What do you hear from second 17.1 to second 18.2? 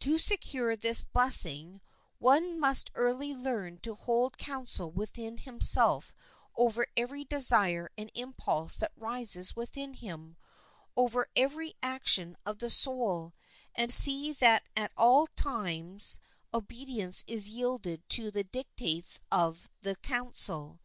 is yielded